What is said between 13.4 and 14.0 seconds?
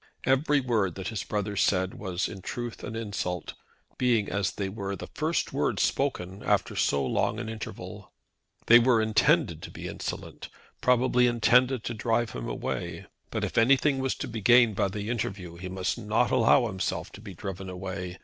if anything